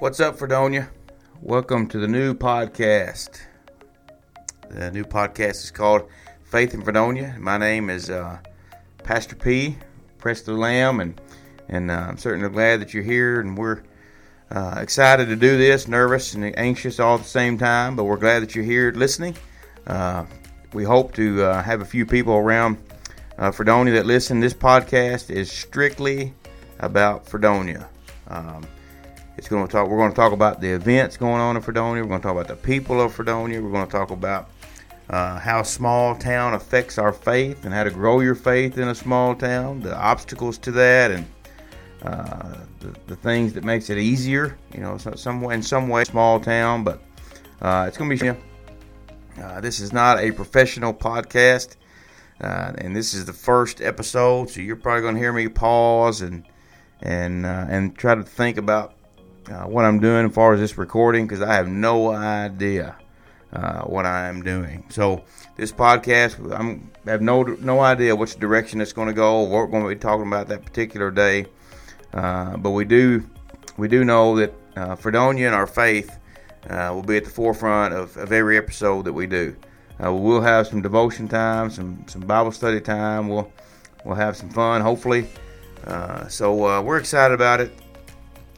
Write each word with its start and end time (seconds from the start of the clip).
What's 0.00 0.18
up, 0.18 0.38
Fredonia? 0.38 0.88
Welcome 1.42 1.86
to 1.88 1.98
the 1.98 2.08
new 2.08 2.32
podcast. 2.32 3.42
The 4.70 4.90
new 4.90 5.04
podcast 5.04 5.62
is 5.62 5.70
called 5.70 6.08
Faith 6.42 6.72
in 6.72 6.80
Fredonia. 6.80 7.36
My 7.38 7.58
name 7.58 7.90
is 7.90 8.08
uh, 8.08 8.38
Pastor 9.04 9.36
P. 9.36 9.76
Preston 10.16 10.56
Lamb, 10.56 11.00
and 11.00 11.20
and 11.68 11.90
uh, 11.90 12.06
I'm 12.08 12.16
certainly 12.16 12.48
glad 12.48 12.80
that 12.80 12.94
you're 12.94 13.02
here. 13.02 13.42
And 13.42 13.58
we're 13.58 13.82
uh, 14.50 14.76
excited 14.78 15.28
to 15.28 15.36
do 15.36 15.58
this, 15.58 15.86
nervous 15.86 16.32
and 16.32 16.58
anxious 16.58 16.98
all 16.98 17.16
at 17.16 17.24
the 17.24 17.28
same 17.28 17.58
time, 17.58 17.94
but 17.94 18.04
we're 18.04 18.16
glad 18.16 18.40
that 18.40 18.54
you're 18.54 18.64
here 18.64 18.92
listening. 18.92 19.36
Uh, 19.86 20.24
we 20.72 20.82
hope 20.82 21.12
to 21.16 21.42
uh, 21.42 21.62
have 21.62 21.82
a 21.82 21.84
few 21.84 22.06
people 22.06 22.32
around 22.32 22.78
uh, 23.36 23.50
Fredonia 23.50 23.92
that 23.92 24.06
listen. 24.06 24.40
This 24.40 24.54
podcast 24.54 25.28
is 25.28 25.52
strictly 25.52 26.32
about 26.78 27.28
Fredonia. 27.28 27.86
Um, 28.28 28.66
it's 29.40 29.48
going 29.48 29.66
to 29.66 29.72
talk. 29.72 29.88
We're 29.88 29.96
going 29.96 30.10
to 30.10 30.16
talk 30.16 30.32
about 30.34 30.60
the 30.60 30.68
events 30.68 31.16
going 31.16 31.40
on 31.40 31.56
in 31.56 31.62
Fredonia. 31.62 32.02
We're 32.02 32.10
going 32.10 32.20
to 32.20 32.26
talk 32.26 32.36
about 32.36 32.46
the 32.46 32.56
people 32.56 33.00
of 33.00 33.14
Fredonia. 33.14 33.62
We're 33.62 33.70
going 33.70 33.86
to 33.86 33.90
talk 33.90 34.10
about 34.10 34.50
uh, 35.08 35.38
how 35.38 35.62
small 35.62 36.14
town 36.14 36.52
affects 36.52 36.98
our 36.98 37.10
faith 37.10 37.64
and 37.64 37.72
how 37.72 37.84
to 37.84 37.90
grow 37.90 38.20
your 38.20 38.34
faith 38.34 38.76
in 38.76 38.88
a 38.88 38.94
small 38.94 39.34
town. 39.34 39.80
The 39.80 39.96
obstacles 39.96 40.58
to 40.58 40.72
that 40.72 41.10
and 41.10 41.26
uh, 42.02 42.58
the, 42.80 42.94
the, 43.06 43.16
things 43.16 43.54
that 43.54 43.64
makes 43.64 43.88
it 43.88 43.96
easier. 43.96 44.58
You 44.74 44.80
know, 44.80 44.98
some 44.98 45.42
in 45.44 45.62
some 45.62 45.88
way, 45.88 46.04
small 46.04 46.38
town, 46.38 46.84
but 46.84 47.00
uh, 47.62 47.86
it's 47.88 47.96
going 47.96 48.14
to 48.14 48.34
be. 48.34 48.40
Uh, 49.42 49.60
this 49.62 49.80
is 49.80 49.90
not 49.90 50.18
a 50.18 50.32
professional 50.32 50.92
podcast, 50.92 51.76
uh, 52.42 52.74
and 52.76 52.94
this 52.94 53.14
is 53.14 53.24
the 53.24 53.32
first 53.32 53.80
episode, 53.80 54.50
so 54.50 54.60
you're 54.60 54.76
probably 54.76 55.00
going 55.00 55.14
to 55.14 55.20
hear 55.20 55.32
me 55.32 55.48
pause 55.48 56.20
and 56.20 56.44
and 57.00 57.46
uh, 57.46 57.64
and 57.70 57.96
try 57.96 58.14
to 58.14 58.22
think 58.22 58.58
about 58.58 58.96
uh, 59.50 59.64
what 59.64 59.84
I'm 59.84 60.00
doing 60.00 60.26
as 60.26 60.32
far 60.32 60.54
as 60.54 60.60
this 60.60 60.78
recording 60.78 61.26
because 61.26 61.42
I 61.42 61.54
have 61.54 61.68
no 61.68 62.12
idea 62.12 62.96
uh, 63.52 63.82
what 63.82 64.06
I 64.06 64.28
am 64.28 64.42
doing. 64.42 64.84
So 64.90 65.24
this 65.56 65.72
podcast, 65.72 66.38
I'm, 66.56 66.90
I 67.06 67.10
have 67.10 67.22
no 67.22 67.42
no 67.42 67.80
idea 67.80 68.14
which 68.14 68.36
direction 68.36 68.80
it's 68.80 68.92
going 68.92 69.08
to 69.08 69.14
go, 69.14 69.40
or 69.40 69.48
what 69.48 69.52
we're 69.52 69.66
going 69.66 69.82
to 69.82 69.88
be 69.88 69.96
talking 69.96 70.26
about 70.26 70.48
that 70.48 70.64
particular 70.64 71.10
day. 71.10 71.46
Uh, 72.14 72.56
but 72.56 72.70
we 72.70 72.84
do 72.84 73.28
we 73.76 73.88
do 73.88 74.04
know 74.04 74.36
that 74.36 74.54
uh, 74.76 74.94
Fredonia 74.94 75.46
and 75.46 75.54
our 75.54 75.66
faith 75.66 76.18
uh, 76.68 76.90
will 76.94 77.02
be 77.02 77.16
at 77.16 77.24
the 77.24 77.30
forefront 77.30 77.94
of, 77.94 78.16
of 78.16 78.32
every 78.32 78.56
episode 78.56 79.04
that 79.04 79.12
we 79.12 79.26
do. 79.26 79.56
Uh, 80.02 80.12
we'll 80.14 80.40
have 80.40 80.66
some 80.66 80.80
devotion 80.80 81.28
time, 81.28 81.70
some 81.70 82.04
some 82.06 82.22
Bible 82.22 82.52
study 82.52 82.80
time. 82.80 83.28
We'll 83.28 83.52
we'll 84.04 84.14
have 84.14 84.36
some 84.36 84.50
fun, 84.50 84.80
hopefully. 84.80 85.28
Uh, 85.86 86.28
so 86.28 86.82
we're 86.82 86.98
excited 86.98 87.34
about 87.34 87.60
it. 87.60 87.72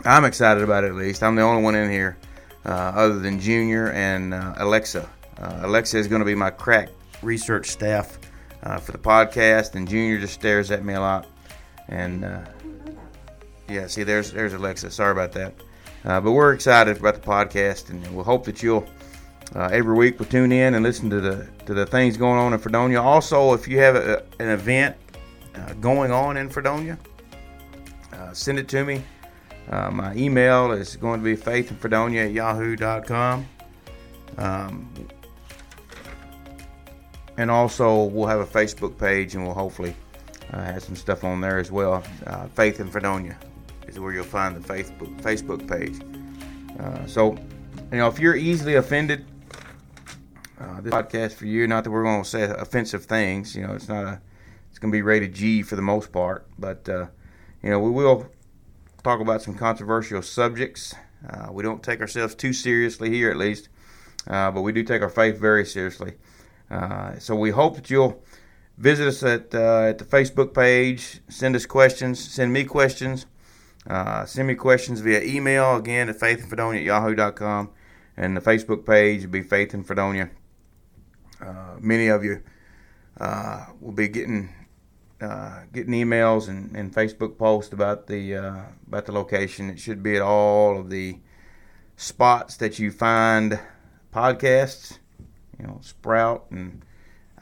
I'm 0.05 0.25
excited 0.25 0.63
about 0.63 0.85
it 0.85 0.89
at 0.89 0.95
least. 0.95 1.23
I'm 1.23 1.37
the 1.37 1.43
only 1.43 1.63
one 1.63 1.75
in 1.75 1.91
here 1.91 2.17
uh, 2.65 2.71
other 2.71 3.19
than 3.19 3.41
Junior 3.41 3.91
and 3.93 4.35
uh, 4.35 4.55
Alexa. 4.57 5.09
Uh, 5.39 5.61
Alexa 5.63 5.99
is 5.99 6.09
going 6.09 6.21
to 6.21 6.27
be 6.27 6.35
my 6.35 6.51
crack 6.51 6.89
research 7.23 7.69
staff 7.69 8.19
uh, 8.63 8.79
for 8.79 8.93
the 8.93 8.99
podcast, 8.99 9.75
and 9.75 9.89
Junior 9.89 10.19
just 10.19 10.35
stares 10.35 10.71
at 10.71 10.85
me 10.85 10.95
a 10.95 11.01
lot. 11.01 11.27
And 11.89 12.25
uh, 12.25 12.45
yeah, 13.69 13.87
see, 13.87 14.03
there's 14.03 14.33
there's 14.33 14.55
Alexa. 14.55 14.91
Sorry 14.91 15.13
about 15.13 15.33
that. 15.33 15.55
Uh, 16.05 16.21
but 16.21 16.33
we're 16.33 16.53
excited 16.53 16.99
about 16.99 17.15
the 17.15 17.21
podcast, 17.21 17.91
and 17.91 18.15
we'll 18.15 18.25
hope 18.25 18.45
that 18.45 18.63
you'll 18.63 18.87
every 19.55 19.95
week 19.95 20.19
we'll 20.19 20.29
tune 20.29 20.51
in 20.51 20.75
and 20.75 20.83
listen 20.83 21.11
to 21.11 21.21
the 21.21 21.49
to 21.67 21.75
the 21.75 21.87
things 21.87 22.17
going 22.17 22.39
on 22.39 22.53
in 22.53 22.59
Fredonia. 22.59 23.01
Also, 23.01 23.53
if 23.53 23.69
you 23.69 23.79
have 23.79 23.97
a, 23.97 24.25
an 24.41 24.49
event 24.49 24.97
going 25.81 26.11
on 26.11 26.37
in 26.37 26.49
Fredonia, 26.49 26.99
send 28.33 28.59
it 28.59 28.69
to 28.69 28.85
me. 28.85 29.03
Uh, 29.71 29.91
my 29.91 30.15
email 30.15 30.73
is 30.73 30.97
going 30.97 31.21
to 31.21 31.25
be 31.25 31.37
faithandfredonia 31.37 32.27
at 32.27 32.33
yahoo.com. 32.33 33.47
Um, 34.39 35.09
and 37.37 37.51
also, 37.51 38.05
we'll 38.05 38.27
have 38.27 38.41
a 38.41 38.47
Facebook 38.47 38.99
page 38.99 39.35
and 39.35 39.45
we'll 39.45 39.55
hopefully 39.55 39.95
uh, 40.53 40.63
have 40.63 40.83
some 40.83 40.97
stuff 40.97 41.25
on 41.25 41.41
there 41.41 41.59
as 41.59 41.71
well. 41.71 42.03
Uh, 42.27 42.47
Faith 42.49 42.81
in 42.81 42.91
Fredonia 42.91 43.39
is 43.89 43.99
where 43.99 44.13
you'll 44.13 44.25
find 44.25 44.57
the 44.57 44.61
Facebook, 44.61 45.21
Facebook 45.23 45.69
page. 45.69 46.01
Uh, 46.79 47.07
so, 47.07 47.33
you 47.91 47.99
know, 47.99 48.09
if 48.09 48.19
you're 48.19 48.37
easily 48.37 48.75
offended, 48.75 49.25
uh, 50.61 50.81
this 50.81 50.93
podcast 50.93 51.33
for 51.33 51.47
you, 51.47 51.67
not 51.67 51.85
that 51.85 51.91
we're 51.91 52.03
going 52.03 52.23
to 52.23 52.29
say 52.29 52.43
offensive 52.45 53.05
things, 53.05 53.57
you 53.57 53.67
know, 53.67 53.73
it's 53.73 53.89
not 53.89 54.05
a, 54.05 54.21
it's 54.71 54.79
going 54.79 54.91
to 54.91 54.97
be 54.97 55.03
rated 55.03 55.35
G 55.35 55.63
for 55.63 55.77
the 55.77 55.83
most 55.83 56.13
part, 56.13 56.47
but, 56.59 56.89
uh, 56.89 57.07
you 57.63 57.71
know, 57.71 57.81
we 57.81 57.91
will 57.91 58.27
talk 59.03 59.21
about 59.21 59.43
some 59.43 59.55
controversial 59.55 60.23
subjects. 60.23 60.95
Uh, 61.29 61.49
we 61.53 61.63
don't 61.63 61.83
take 61.83 62.01
ourselves 62.01 62.35
too 62.35 62.53
seriously 62.53 63.11
here, 63.11 63.31
at 63.31 63.37
least, 63.37 63.69
uh, 64.29 64.51
but 64.51 64.63
we 64.63 64.73
do 64.73 64.83
take 64.83 65.03
our 65.03 65.09
faith 65.09 65.39
very 65.39 65.65
seriously. 65.65 66.15
Uh, 66.71 67.19
so 67.19 67.35
we 67.35 67.51
hope 67.51 67.77
that 67.77 67.91
you'll 67.91 68.23
visit 68.79 69.07
us 69.07 69.23
at 69.23 69.55
uh, 69.55 69.83
at 69.83 69.99
the 69.99 70.05
Facebook 70.05 70.55
page, 70.55 71.21
send 71.29 71.55
us 71.55 71.67
questions, 71.67 72.19
send 72.19 72.53
me 72.53 72.65
questions, 72.65 73.27
uh, 73.87 74.25
send 74.25 74.49
me 74.49 74.55
questions 74.55 75.01
via 75.01 75.23
email 75.23 75.77
again 75.77 76.09
at 76.09 76.19
faithandfredonia 76.19 76.79
at 76.79 76.83
yahoo.com, 76.83 77.71
and 78.17 78.37
the 78.37 78.41
Facebook 78.41 78.87
page 78.87 79.23
will 79.23 79.31
be 79.31 79.43
Faith 79.43 79.75
in 79.75 79.85
Fredonia. 79.85 80.31
Uh, 81.41 81.77
many 81.79 82.09
of 82.09 82.25
you 82.25 82.43
will 83.81 83.93
be 83.93 84.09
getting 84.09 84.49
uh, 85.23 85.61
getting 85.73 85.93
emails 85.93 86.49
and, 86.49 86.75
and 86.77 86.93
Facebook 86.93 87.39
posts 87.39 87.73
about 87.73 88.07
the 88.07 88.37
uh, 88.37 88.63
about 88.87 89.07
the 89.07 89.13
location. 89.13 89.71
It 89.71 89.79
should 89.79 90.03
be 90.03 90.17
at 90.17 90.23
all 90.23 90.79
of 90.79 90.91
the 90.91 91.19
spots 91.97 92.57
that 92.57 92.79
you 92.79 92.91
find 92.91 93.61
podcasts, 94.13 94.99
you 95.59 95.67
know, 95.67 95.79
Sprout 95.81 96.47
and 96.51 96.85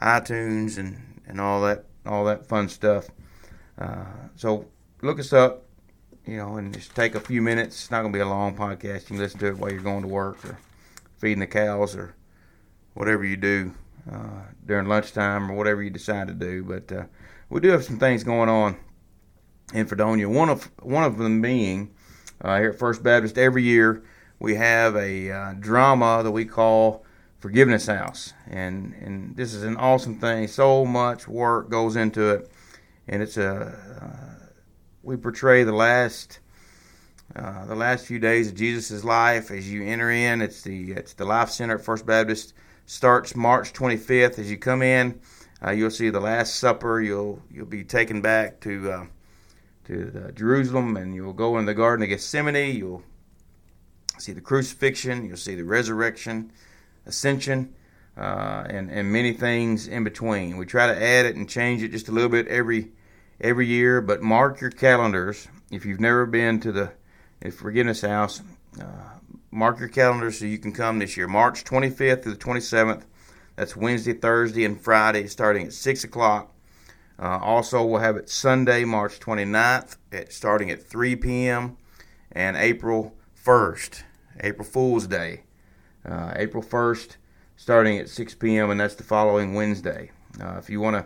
iTunes 0.01 0.77
and, 0.77 1.21
and 1.27 1.41
all 1.41 1.61
that 1.61 1.85
all 2.05 2.25
that 2.25 2.45
fun 2.45 2.69
stuff. 2.69 3.09
Uh, 3.77 4.05
so 4.35 4.67
look 5.01 5.19
us 5.19 5.33
up, 5.33 5.65
you 6.25 6.37
know, 6.37 6.57
and 6.57 6.73
just 6.73 6.95
take 6.95 7.15
a 7.15 7.19
few 7.19 7.41
minutes. 7.41 7.75
It's 7.75 7.91
not 7.91 8.01
going 8.01 8.13
to 8.13 8.17
be 8.17 8.21
a 8.21 8.27
long 8.27 8.55
podcast. 8.55 9.01
You 9.01 9.07
can 9.07 9.17
listen 9.17 9.39
to 9.39 9.47
it 9.47 9.57
while 9.57 9.71
you're 9.71 9.81
going 9.81 10.03
to 10.03 10.07
work 10.07 10.43
or 10.45 10.57
feeding 11.17 11.39
the 11.39 11.47
cows 11.47 11.95
or 11.95 12.15
whatever 12.93 13.23
you 13.23 13.37
do 13.37 13.73
uh, 14.11 14.41
during 14.65 14.87
lunchtime 14.87 15.49
or 15.49 15.55
whatever 15.55 15.81
you 15.81 15.89
decide 15.89 16.27
to 16.27 16.33
do. 16.33 16.63
But 16.63 16.91
uh, 16.91 17.03
we 17.51 17.59
do 17.59 17.69
have 17.69 17.83
some 17.83 17.99
things 17.99 18.23
going 18.23 18.49
on 18.49 18.77
in 19.73 19.85
Fredonia. 19.85 20.27
One 20.27 20.49
of 20.49 20.71
one 20.81 21.03
of 21.03 21.17
them 21.17 21.41
being 21.41 21.93
uh, 22.39 22.57
here 22.57 22.69
at 22.69 22.79
First 22.79 23.03
Baptist 23.03 23.37
every 23.37 23.63
year 23.63 24.03
we 24.39 24.55
have 24.55 24.95
a 24.95 25.29
uh, 25.29 25.53
drama 25.59 26.21
that 26.23 26.31
we 26.31 26.45
call 26.45 27.05
Forgiveness 27.37 27.87
House, 27.87 28.33
and 28.47 28.93
and 28.93 29.35
this 29.35 29.53
is 29.53 29.63
an 29.63 29.75
awesome 29.77 30.19
thing. 30.19 30.47
So 30.47 30.85
much 30.85 31.27
work 31.27 31.69
goes 31.69 31.95
into 31.97 32.29
it, 32.29 32.51
and 33.07 33.21
it's 33.21 33.37
a 33.37 33.77
uh, 34.01 34.47
we 35.03 35.17
portray 35.17 35.63
the 35.63 35.73
last. 35.73 36.39
Uh, 37.33 37.65
the 37.65 37.75
last 37.75 38.05
few 38.05 38.19
days 38.19 38.49
of 38.49 38.55
Jesus' 38.55 39.05
life 39.05 39.51
as 39.51 39.71
you 39.71 39.85
enter 39.85 40.11
in. 40.11 40.41
It's 40.41 40.63
the 40.63 40.91
it's 40.91 41.13
the 41.13 41.23
Life 41.23 41.49
Center 41.49 41.75
at 41.75 41.81
First 41.81 42.05
Baptist. 42.05 42.53
Starts 42.87 43.37
March 43.37 43.71
25th. 43.71 44.37
As 44.37 44.51
you 44.51 44.57
come 44.57 44.81
in, 44.81 45.21
uh, 45.65 45.71
you'll 45.71 45.91
see 45.91 46.09
the 46.09 46.19
Last 46.19 46.55
Supper. 46.55 47.01
You'll 47.01 47.41
you'll 47.51 47.65
be 47.65 47.83
taken 47.83 48.21
back 48.21 48.59
to 48.61 48.91
uh, 48.91 49.05
to 49.85 50.31
Jerusalem, 50.33 50.97
and 50.97 51.13
you'll 51.13 51.33
go 51.33 51.57
in 51.57 51.65
the 51.65 51.73
Garden 51.73 52.03
of 52.03 52.09
Gethsemane. 52.09 52.75
You'll 52.75 53.03
see 54.17 54.33
the 54.33 54.41
crucifixion. 54.41 55.25
You'll 55.25 55.37
see 55.37 55.55
the 55.55 55.63
resurrection, 55.63 56.51
ascension, 57.05 57.73
uh, 58.17 58.65
and 58.69 58.89
and 58.89 59.11
many 59.11 59.33
things 59.33 59.87
in 59.87 60.03
between. 60.03 60.57
We 60.57 60.65
try 60.65 60.87
to 60.87 60.95
add 60.95 61.25
it 61.25 61.35
and 61.35 61.47
change 61.47 61.83
it 61.83 61.91
just 61.91 62.07
a 62.07 62.11
little 62.11 62.29
bit 62.29 62.47
every 62.47 62.91
every 63.39 63.67
year. 63.67 64.01
But 64.01 64.21
mark 64.21 64.61
your 64.61 64.71
calendars 64.71 65.47
if 65.71 65.85
you've 65.85 65.99
never 65.99 66.25
been 66.25 66.59
to 66.61 66.71
the 66.71 66.91
Forgiveness 67.51 68.01
House. 68.01 68.41
Uh, 68.79 68.85
mark 69.51 69.79
your 69.79 69.89
calendars 69.89 70.39
so 70.39 70.45
you 70.45 70.57
can 70.57 70.71
come 70.71 70.99
this 70.99 71.17
year, 71.17 71.27
March 71.27 71.63
25th 71.63 72.23
to 72.23 72.31
the 72.31 72.37
27th. 72.37 73.03
That's 73.61 73.75
Wednesday, 73.75 74.13
Thursday, 74.13 74.65
and 74.65 74.81
Friday 74.81 75.27
starting 75.27 75.67
at 75.67 75.73
6 75.73 76.03
o'clock. 76.03 76.51
Uh, 77.21 77.37
also, 77.37 77.85
we'll 77.85 78.01
have 78.01 78.17
it 78.17 78.27
Sunday, 78.27 78.85
March 78.85 79.19
29th, 79.19 79.97
at, 80.11 80.33
starting 80.33 80.71
at 80.71 80.81
3 80.81 81.15
p.m., 81.17 81.77
and 82.31 82.57
April 82.57 83.13
1st, 83.45 84.01
April 84.39 84.67
Fool's 84.67 85.05
Day, 85.05 85.43
uh, 86.09 86.33
April 86.35 86.63
1st, 86.63 87.17
starting 87.55 87.99
at 87.99 88.09
6 88.09 88.33
p.m., 88.33 88.71
and 88.71 88.79
that's 88.79 88.95
the 88.95 89.03
following 89.03 89.53
Wednesday. 89.53 90.09
Uh, 90.41 90.55
if 90.57 90.67
you 90.67 90.81
want 90.81 90.95
to 90.95 91.05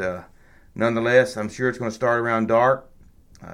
nonetheless, 0.74 1.36
I'm 1.36 1.48
sure 1.48 1.68
it's 1.68 1.78
going 1.78 1.90
to 1.90 1.94
start 1.94 2.20
around 2.20 2.48
dark. 2.48 2.90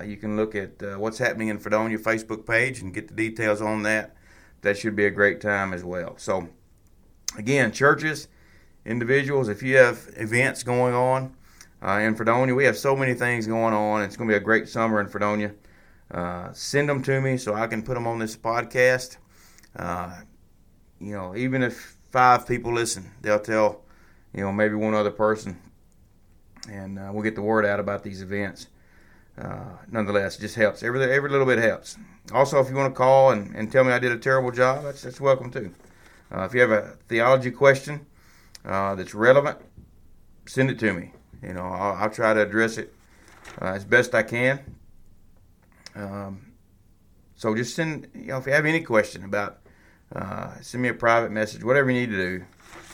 You 0.04 0.16
can 0.16 0.36
look 0.36 0.54
at 0.54 0.82
what's 0.98 1.18
happening 1.18 1.48
in 1.48 1.58
Fredonia 1.58 1.98
Facebook 1.98 2.46
page 2.46 2.80
and 2.80 2.94
get 2.94 3.08
the 3.08 3.14
details 3.14 3.60
on 3.60 3.82
that. 3.82 4.16
That 4.62 4.78
should 4.78 4.94
be 4.94 5.06
a 5.06 5.10
great 5.10 5.40
time 5.40 5.72
as 5.72 5.82
well. 5.82 6.14
So, 6.18 6.48
Again, 7.36 7.72
churches, 7.72 8.28
individuals, 8.84 9.48
if 9.48 9.62
you 9.62 9.76
have 9.76 10.10
events 10.16 10.62
going 10.62 10.94
on 10.94 11.34
uh, 11.82 12.00
in 12.00 12.14
Fredonia, 12.14 12.54
we 12.54 12.64
have 12.64 12.76
so 12.76 12.94
many 12.94 13.14
things 13.14 13.46
going 13.46 13.72
on. 13.72 14.02
It's 14.02 14.16
going 14.16 14.28
to 14.28 14.32
be 14.32 14.36
a 14.36 14.40
great 14.40 14.68
summer 14.68 15.00
in 15.00 15.08
Fredonia. 15.08 15.54
Uh, 16.10 16.52
send 16.52 16.90
them 16.90 17.02
to 17.04 17.20
me 17.22 17.38
so 17.38 17.54
I 17.54 17.66
can 17.68 17.82
put 17.82 17.94
them 17.94 18.06
on 18.06 18.18
this 18.18 18.36
podcast. 18.36 19.16
Uh, 19.74 20.20
you 21.00 21.12
know, 21.12 21.34
even 21.34 21.62
if 21.62 21.96
five 22.10 22.46
people 22.46 22.74
listen, 22.74 23.10
they'll 23.22 23.40
tell, 23.40 23.80
you 24.34 24.42
know, 24.42 24.52
maybe 24.52 24.74
one 24.74 24.92
other 24.92 25.10
person, 25.10 25.58
and 26.68 26.98
uh, 26.98 27.08
we'll 27.14 27.22
get 27.22 27.34
the 27.34 27.42
word 27.42 27.64
out 27.64 27.80
about 27.80 28.02
these 28.02 28.20
events. 28.20 28.66
Uh, 29.38 29.76
nonetheless, 29.90 30.36
it 30.36 30.42
just 30.42 30.56
helps. 30.56 30.82
Every 30.82 31.02
every 31.10 31.30
little 31.30 31.46
bit 31.46 31.58
helps. 31.58 31.96
Also, 32.32 32.60
if 32.60 32.68
you 32.68 32.76
want 32.76 32.92
to 32.92 32.96
call 32.96 33.30
and, 33.30 33.54
and 33.56 33.72
tell 33.72 33.82
me 33.82 33.92
I 33.92 33.98
did 33.98 34.12
a 34.12 34.18
terrible 34.18 34.50
job, 34.50 34.84
that's 34.84 35.02
that's 35.02 35.20
welcome 35.20 35.50
too. 35.50 35.74
Uh, 36.30 36.42
if 36.42 36.54
you 36.54 36.60
have 36.60 36.70
a 36.70 36.96
theology 37.08 37.50
question 37.50 38.06
uh, 38.64 38.94
that's 38.94 39.14
relevant, 39.14 39.58
send 40.46 40.70
it 40.70 40.78
to 40.78 40.92
me. 40.92 41.12
You 41.42 41.54
know, 41.54 41.64
I'll, 41.64 41.94
I'll 41.94 42.10
try 42.10 42.34
to 42.34 42.42
address 42.42 42.78
it 42.78 42.94
uh, 43.60 43.66
as 43.66 43.84
best 43.84 44.14
I 44.14 44.22
can. 44.22 44.60
Um, 45.94 46.52
so 47.34 47.54
just 47.54 47.74
send, 47.74 48.08
you 48.14 48.28
know, 48.28 48.38
if 48.38 48.46
you 48.46 48.52
have 48.52 48.66
any 48.66 48.80
question 48.80 49.24
about, 49.24 49.58
uh, 50.14 50.52
send 50.60 50.82
me 50.82 50.88
a 50.88 50.94
private 50.94 51.32
message, 51.32 51.64
whatever 51.64 51.90
you 51.90 52.00
need 52.00 52.10
to 52.10 52.16
do. 52.16 52.44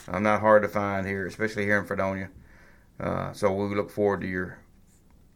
I'm 0.07 0.23
not 0.23 0.41
hard 0.41 0.63
to 0.63 0.67
find 0.67 1.05
here, 1.05 1.27
especially 1.27 1.63
here 1.65 1.77
in 1.77 1.85
Fredonia. 1.85 2.29
Uh, 2.99 3.31
so 3.33 3.53
we 3.53 3.75
look 3.75 3.91
forward 3.91 4.21
to 4.21 4.27
your 4.27 4.57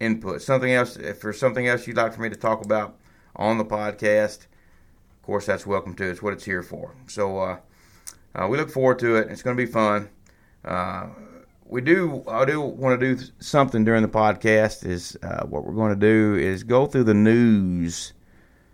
input. 0.04 0.42
Something 0.42 0.72
else, 0.74 0.96
if 0.96 1.22
there's 1.22 1.40
something 1.40 1.68
else 1.68 1.88
you'd 1.88 1.98
like 1.98 2.14
for 2.14 2.22
me 2.22 2.30
to 2.30 2.36
talk 2.36 2.64
about 2.64 2.96
on 3.36 3.58
the 3.58 3.66
podcast, 3.66 4.44
of 4.44 5.24
course, 5.24 5.46
that's 5.46 5.66
welcome 5.66 5.96
too. 5.96 6.10
It's 6.10 6.22
what 6.22 6.34
it's 6.34 6.46
here 6.46 6.64
for. 6.64 6.94
So, 7.08 7.40
uh, 7.40 7.58
uh, 8.36 8.48
we 8.48 8.58
look 8.58 8.70
forward 8.70 9.00
to 9.00 9.16
it. 9.16 9.30
It's 9.30 9.42
going 9.42 9.56
to 9.56 9.64
be 9.64 9.72
fun. 9.72 10.10
Uh, 10.66 11.08
we 11.66 11.82
do. 11.82 12.24
I 12.28 12.46
do 12.46 12.62
want 12.62 13.00
to 13.00 13.16
do 13.16 13.24
something 13.40 13.84
during 13.84 14.02
the 14.02 14.08
podcast. 14.08 14.86
Is 14.86 15.18
uh, 15.24 15.46
what 15.46 15.66
we're 15.66 15.74
going 15.74 15.94
to 15.94 16.00
do 16.00 16.36
is 16.36 16.64
go 16.64 16.86
through 16.86 17.06
the 17.06 17.14
news 17.14 18.14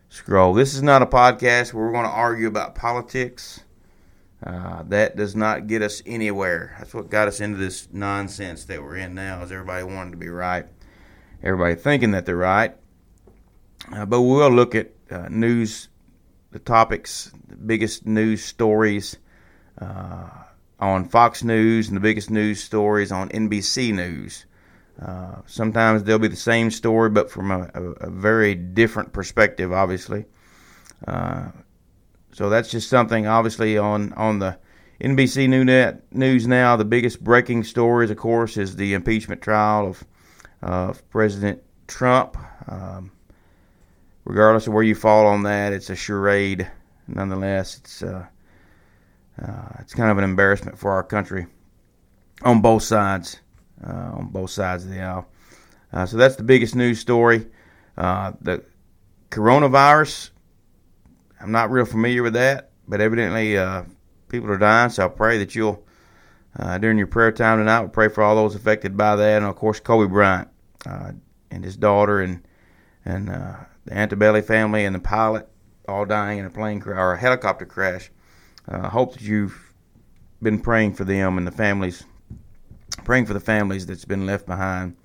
scroll. 0.10 0.54
This 0.54 0.74
is 0.74 0.81
not 0.81 1.02
a 1.02 1.06
podcast 1.06 1.74
where 1.74 1.86
we're 1.86 1.92
going 1.92 2.06
to 2.06 2.12
argue 2.12 2.48
about 2.48 2.76
politics. 2.76 3.62
Uh, 4.42 4.84
that 4.84 5.18
does 5.18 5.36
not 5.36 5.68
get 5.68 5.81
us 5.81 6.02
anywhere. 6.06 6.76
That's 6.80 6.94
what 6.94 7.10
got 7.10 7.28
us 7.28 7.42
into 7.42 7.58
this 7.58 7.90
nonsense 7.92 8.66
that 8.66 8.81
we're 8.81 8.96
in 8.96 9.14
now. 9.14 9.44
Is 9.44 9.52
everybody 9.52 9.84
wanting 9.84 10.12
to 10.12 10.18
be 10.18 10.30
right? 10.30 10.66
Everybody 11.41 11.75
thinking 11.75 12.12
that 12.12 12.25
they're 12.25 12.36
right. 12.36 12.75
Uh, 13.94 14.06
but 14.06 14.21
we 14.21 14.36
will 14.36 14.51
look 14.51 14.75
at 14.75 14.91
uh, 15.09 15.27
news, 15.30 15.88
the 16.51 16.59
topics, 16.59 17.31
the 17.47 17.56
biggest 17.56 18.06
news 18.06 18.44
stories 18.44 19.18
uh, 19.80 20.30
on 20.80 21.07
Fox 21.07 21.44
News 21.44 21.88
and 21.88 21.95
the 21.95 22.01
biggest 22.01 22.30
news 22.30 22.62
stories 22.62 23.12
on 23.12 23.30
NBC 23.30 23.94
News. 23.94 24.45
Uh, 25.01 25.36
sometimes 25.45 26.03
they'll 26.03 26.19
be 26.19 26.27
the 26.27 26.36
same 26.36 26.69
story, 26.69 27.09
but 27.09 27.31
from 27.31 27.51
a, 27.51 27.69
a, 27.74 27.83
a 28.07 28.09
very 28.09 28.53
different 28.53 29.13
perspective, 29.13 29.71
obviously. 29.71 30.25
Uh, 31.07 31.50
so 32.33 32.50
that's 32.50 32.69
just 32.69 32.89
something, 32.89 33.25
obviously, 33.25 33.77
on 33.77 34.12
on 34.13 34.39
the 34.39 34.57
NBC 35.01 35.47
New 35.47 35.63
Net 35.63 36.03
News 36.13 36.47
now. 36.47 36.75
The 36.75 36.85
biggest 36.85 37.24
breaking 37.24 37.63
stories, 37.63 38.12
of 38.12 38.18
course, 38.18 38.57
is 38.57 38.75
the 38.75 38.94
impeachment 38.94 39.42
trial 39.42 39.88
of 39.88 40.03
of 40.61 41.07
President 41.09 41.61
Trump. 41.88 42.38
Um, 42.67 43.11
regardless 44.25 44.67
of 44.67 44.73
where 44.73 44.83
you 44.83 44.95
fall 44.95 45.27
on 45.27 45.44
that, 45.44 45.73
it's 45.73 45.89
a 45.89 45.95
charade. 45.95 46.69
Nonetheless, 47.07 47.77
it's 47.77 48.03
uh, 48.03 48.25
uh, 49.41 49.69
it's 49.79 49.94
kind 49.94 50.11
of 50.11 50.17
an 50.17 50.23
embarrassment 50.23 50.77
for 50.77 50.91
our 50.91 51.03
country 51.03 51.47
on 52.44 52.61
both 52.61 52.83
sides, 52.83 53.39
uh, 53.85 54.11
on 54.17 54.27
both 54.27 54.51
sides 54.51 54.85
of 54.85 54.91
the 54.91 55.01
aisle. 55.01 55.27
Uh, 55.91 56.06
so 56.06 56.17
that's 56.17 56.35
the 56.35 56.44
biggest 56.44 56.75
news 56.75 57.00
story. 57.00 57.47
Uh, 57.97 58.33
the 58.41 58.63
coronavirus, 59.31 60.30
I'm 61.42 61.51
not 61.51 61.71
real 61.71 61.85
familiar 61.85 62.23
with 62.23 62.33
that, 62.33 62.71
but 62.87 63.01
evidently 63.01 63.57
uh, 63.57 63.83
people 64.28 64.51
are 64.51 64.57
dying. 64.57 64.89
So 64.89 65.06
I 65.06 65.09
pray 65.09 65.37
that 65.39 65.56
you'll, 65.56 65.83
uh, 66.57 66.77
during 66.77 66.97
your 66.97 67.07
prayer 67.07 67.31
time 67.31 67.59
tonight, 67.59 67.81
we'll 67.81 67.89
pray 67.89 68.07
for 68.07 68.23
all 68.23 68.35
those 68.35 68.56
affected 68.56 68.97
by 68.97 69.15
that, 69.15 69.37
and 69.37 69.45
of 69.45 69.56
course 69.56 69.79
Kobe 69.79 70.09
Bryant 70.09 70.47
and 70.85 71.63
his 71.63 71.77
daughter 71.77 72.21
and 72.21 72.41
and 73.06 73.27
the 73.27 73.91
Altobelli 73.91 74.44
family 74.44 74.85
and 74.85 74.95
the 74.95 74.99
pilot 74.99 75.47
all 75.89 76.06
dying 76.06 76.39
in 76.39 76.45
a 76.45 76.49
plane 76.49 76.79
crash 76.79 76.97
or 76.97 77.13
a 77.13 77.18
helicopter 77.18 77.65
crash. 77.65 78.11
I 78.68 78.75
uh, 78.75 78.89
hope 78.89 79.13
that 79.13 79.21
you've 79.21 79.73
been 80.41 80.59
praying 80.59 80.94
for 80.94 81.03
them 81.03 81.37
and 81.37 81.45
the 81.45 81.51
families, 81.51 82.03
praying 83.03 83.25
for 83.25 83.33
the 83.33 83.39
families 83.39 83.85
that's 83.85 84.06
been 84.06 84.25
left 84.25 84.45
behind. 84.45 84.95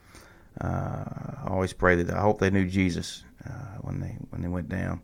Uh, 0.60 0.66
I 0.66 1.46
always 1.48 1.72
pray 1.72 1.96
that 2.02 2.14
I 2.14 2.20
hope 2.20 2.38
they 2.38 2.50
knew 2.50 2.68
Jesus 2.68 3.24
uh, 3.44 3.78
when 3.80 4.00
they 4.00 4.16
when 4.30 4.42
they 4.42 4.48
went 4.48 4.68
down. 4.68 5.00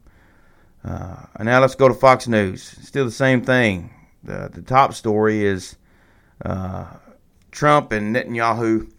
Uh, 0.85 1.25
and 1.37 1.47
now 1.47 1.61
let's 1.61 1.75
go 1.75 1.89
to 1.89 1.95
Fox 1.95 2.29
News. 2.29 2.63
Still 2.63 3.05
the 3.05 3.11
same 3.11 3.43
thing. 3.43 3.91
The 4.23 4.51
the 4.53 4.63
top 4.63 4.95
story 4.95 5.45
is 5.45 5.73
uh, 5.73 5.80
Trump 6.43 7.93
and 7.93 8.15
Netanyahu 8.15 8.91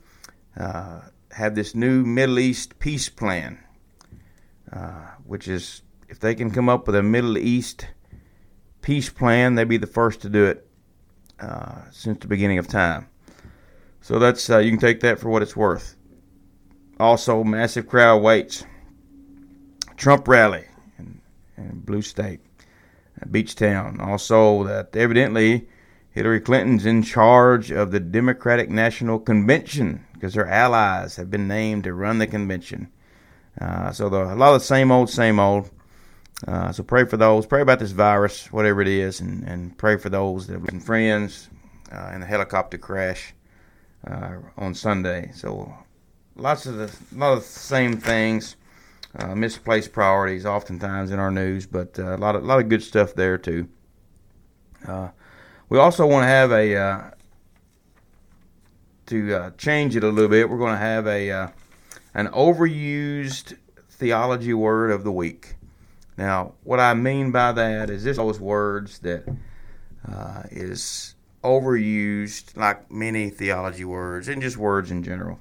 uh, 0.57 1.01
have 1.31 1.55
this 1.55 1.73
new 1.73 2.03
Middle 2.05 2.39
East 2.39 2.79
peace 2.79 3.09
plan, 3.09 3.59
which 5.25 5.47
is 5.47 5.81
if 6.09 6.19
they 6.19 6.35
can 6.35 6.51
come 6.51 6.69
up 6.69 6.87
with 6.87 6.95
a 6.95 7.03
Middle 7.03 7.37
East 7.37 7.87
peace 8.81 9.09
plan. 9.09 9.55
They'd 9.55 9.67
be 9.67 9.77
the 9.77 9.87
first 9.87 10.21
to 10.21 10.29
do 10.29 10.45
it 10.45 10.67
uh, 11.39 11.81
since 11.91 12.19
the 12.19 12.27
beginning 12.27 12.57
of 12.57 12.67
time. 12.67 13.07
So 14.01 14.19
that's 14.19 14.49
uh, 14.49 14.57
you 14.57 14.71
can 14.71 14.79
take 14.79 15.01
that 15.01 15.19
for 15.19 15.29
what 15.29 15.41
it's 15.41 15.55
worth. 15.55 15.95
Also, 16.99 17.43
massive 17.43 17.87
crowd 17.87 18.21
waits. 18.21 18.65
Trump 19.95 20.27
rally 20.27 20.65
in, 20.97 21.21
in 21.57 21.79
Blue 21.79 22.01
State, 22.01 22.41
Beach 23.29 23.55
Town. 23.55 24.01
Also, 24.01 24.63
that 24.63 24.95
evidently 24.95 25.67
Hillary 26.11 26.41
Clinton's 26.41 26.85
in 26.85 27.03
charge 27.03 27.71
of 27.71 27.91
the 27.91 27.99
Democratic 27.99 28.69
National 28.69 29.17
Convention 29.17 30.05
because 30.13 30.35
her 30.35 30.47
allies 30.47 31.15
have 31.15 31.31
been 31.31 31.47
named 31.47 31.85
to 31.85 31.93
run 31.93 32.17
the 32.17 32.27
convention. 32.27 32.91
Uh, 33.59 33.91
so 33.91 34.09
the, 34.09 34.33
a 34.33 34.35
lot 34.35 34.53
of 34.53 34.61
the 34.61 34.65
same 34.65 34.91
old, 34.91 35.09
same 35.09 35.39
old. 35.39 35.69
Uh, 36.47 36.71
so 36.71 36.83
pray 36.83 37.05
for 37.05 37.17
those. 37.17 37.45
Pray 37.45 37.61
about 37.61 37.79
this 37.79 37.91
virus, 37.91 38.51
whatever 38.51 38.81
it 38.81 38.87
is, 38.87 39.21
and, 39.21 39.43
and 39.43 39.77
pray 39.77 39.97
for 39.97 40.09
those 40.09 40.47
that 40.47 40.53
have 40.53 40.65
been 40.65 40.79
friends 40.79 41.49
uh, 41.91 42.11
in 42.13 42.21
a 42.21 42.25
helicopter 42.25 42.77
crash 42.77 43.33
uh, 44.05 44.35
on 44.57 44.73
Sunday. 44.73 45.31
So 45.33 45.73
lots 46.35 46.65
of 46.65 46.75
the 46.77 46.91
lot 47.15 47.33
of 47.33 47.39
the 47.39 47.45
same 47.45 47.97
things. 47.97 48.57
Uh, 49.13 49.35
misplaced 49.35 49.91
priorities, 49.91 50.45
oftentimes 50.45 51.11
in 51.11 51.19
our 51.19 51.31
news, 51.31 51.65
but 51.65 51.99
uh, 51.99 52.15
a 52.15 52.17
lot 52.17 52.33
of 52.33 52.43
a 52.43 52.45
lot 52.45 52.59
of 52.59 52.69
good 52.69 52.81
stuff 52.81 53.13
there 53.13 53.37
too. 53.37 53.67
Uh, 55.71 55.75
we 55.75 55.79
also 55.79 56.05
want 56.05 56.23
to 56.23 56.27
have 56.27 56.51
a 56.51 56.75
uh, 56.75 57.11
to 59.05 59.35
uh, 59.35 59.49
change 59.57 59.95
it 59.95 60.03
a 60.03 60.09
little 60.09 60.29
bit. 60.29 60.49
We're 60.49 60.57
going 60.57 60.73
to 60.73 60.77
have 60.77 61.07
a 61.07 61.31
uh, 61.31 61.47
an 62.13 62.27
overused 62.27 63.57
theology 63.89 64.53
word 64.53 64.91
of 64.91 65.03
the 65.03 65.11
week. 65.11 65.55
Now, 66.17 66.53
what 66.63 66.79
I 66.79 66.93
mean 66.93 67.31
by 67.31 67.51
that 67.53 67.89
is 67.89 68.03
this 68.03 68.17
those 68.17 68.39
words 68.39 68.99
that 68.99 69.23
is 70.51 71.15
overused, 71.43 72.57
like 72.57 72.91
many 72.91 73.29
theology 73.29 73.85
words 73.85 74.27
and 74.27 74.41
just 74.41 74.57
words 74.57 74.91
in 74.91 75.03
general 75.03 75.39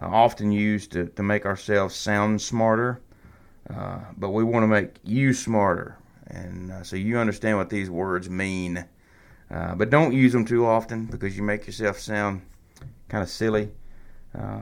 uh, 0.00 0.06
often 0.06 0.52
used 0.52 0.92
to, 0.92 1.06
to 1.06 1.22
make 1.22 1.46
ourselves 1.46 1.94
sound 1.94 2.40
smarter, 2.40 3.00
uh, 3.70 4.00
but 4.16 4.30
we 4.30 4.44
want 4.44 4.64
to 4.64 4.68
make 4.68 4.96
you 5.04 5.32
smarter. 5.32 5.96
And 6.26 6.72
uh, 6.72 6.82
so 6.82 6.96
you 6.96 7.18
understand 7.18 7.56
what 7.56 7.70
these 7.70 7.88
words 7.88 8.28
mean. 8.28 8.84
Uh, 9.50 9.74
but 9.74 9.90
don't 9.90 10.12
use 10.12 10.32
them 10.32 10.44
too 10.44 10.66
often 10.66 11.06
because 11.06 11.36
you 11.36 11.42
make 11.42 11.66
yourself 11.66 11.98
sound 11.98 12.42
kind 13.08 13.22
of 13.22 13.28
silly. 13.28 13.70
Uh, 14.36 14.60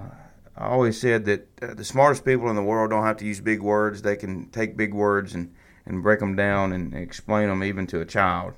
I 0.56 0.66
always 0.66 1.00
said 1.00 1.24
that 1.24 1.48
uh, 1.62 1.74
the 1.74 1.84
smartest 1.84 2.24
people 2.24 2.48
in 2.50 2.56
the 2.56 2.62
world 2.62 2.90
don't 2.90 3.04
have 3.04 3.16
to 3.18 3.24
use 3.24 3.40
big 3.40 3.60
words. 3.60 4.02
They 4.02 4.16
can 4.16 4.50
take 4.50 4.76
big 4.76 4.92
words 4.92 5.34
and, 5.34 5.52
and 5.86 6.02
break 6.02 6.20
them 6.20 6.36
down 6.36 6.72
and 6.72 6.94
explain 6.94 7.48
them 7.48 7.64
even 7.64 7.86
to 7.88 8.00
a 8.00 8.04
child. 8.04 8.54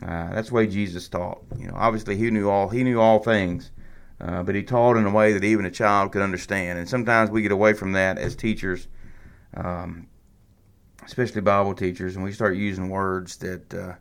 that's 0.00 0.48
the 0.48 0.54
way 0.54 0.66
Jesus 0.66 1.08
taught. 1.08 1.42
You 1.58 1.68
know, 1.68 1.74
obviously 1.76 2.16
he 2.16 2.30
knew 2.30 2.48
all 2.48 2.70
he 2.70 2.82
knew 2.82 3.00
all 3.00 3.18
things, 3.18 3.70
uh, 4.20 4.42
but 4.42 4.54
he 4.54 4.62
taught 4.62 4.96
in 4.96 5.06
a 5.06 5.10
way 5.10 5.32
that 5.32 5.44
even 5.44 5.64
a 5.64 5.70
child 5.70 6.12
could 6.12 6.22
understand. 6.22 6.78
And 6.78 6.88
sometimes 6.88 7.30
we 7.30 7.42
get 7.42 7.52
away 7.52 7.72
from 7.72 7.92
that 7.92 8.18
as 8.18 8.34
teachers, 8.34 8.88
um, 9.54 10.08
especially 11.04 11.40
Bible 11.40 11.74
teachers, 11.74 12.16
and 12.16 12.24
we 12.24 12.32
start 12.32 12.56
using 12.56 12.88
words 12.88 13.36
that 13.38 13.74
uh, 13.74 13.94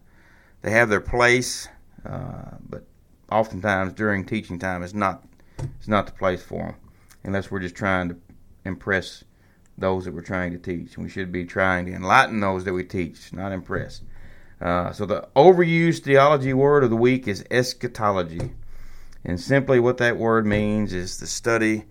they 0.62 0.72
have 0.72 0.90
their 0.90 1.02
place, 1.02 1.68
uh, 2.06 2.56
but 2.68 2.86
oftentimes 3.32 3.94
during 3.94 4.26
teaching 4.26 4.60
time 4.60 4.84
is 4.84 4.94
not 4.94 5.24
it's 5.58 5.88
not 5.88 6.06
the 6.06 6.14
place 6.14 6.42
for 6.42 6.68
them, 6.68 6.76
unless 7.24 7.52
we're 7.52 7.60
just 7.60 7.76
trying 7.76 8.10
to 8.10 8.18
impress 8.66 9.24
those 9.78 10.06
that 10.06 10.14
we're 10.14 10.22
trying 10.22 10.52
to 10.52 10.58
teach. 10.58 10.98
We 10.98 11.10
should 11.10 11.32
be 11.32 11.46
trying 11.46 11.86
to 11.88 11.94
enlighten 11.94 12.40
those 12.40 12.64
that 12.64 12.74
we 12.74 12.84
teach, 12.84 13.34
not 13.34 13.52
impress. 13.52 14.02
Uh, 14.62 14.92
so 14.92 15.06
the 15.06 15.28
overused 15.36 16.04
theology 16.04 16.54
word 16.54 16.84
of 16.84 16.90
the 16.90 16.96
week 16.96 17.28
is 17.28 17.46
eschatology. 17.50 18.52
And 19.24 19.40
simply 19.40 19.80
what 19.80 19.98
that 19.98 20.18
word 20.18 20.46
means 20.46 20.94
is 20.94 21.18
the 21.18 21.28
study 21.28 21.86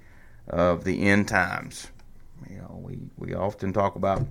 of 0.47 0.85
the 0.85 1.03
end 1.09 1.29
times. 1.29 1.89
You 2.49 2.59
know, 2.59 2.81
we, 2.83 2.99
we 3.17 3.35
often 3.35 3.73
talk 3.73 3.97
about 3.97 4.27